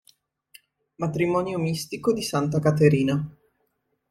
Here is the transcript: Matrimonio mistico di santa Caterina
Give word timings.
Matrimonio 0.95 1.59
mistico 1.59 2.11
di 2.11 2.23
santa 2.23 2.57
Caterina 2.59 3.37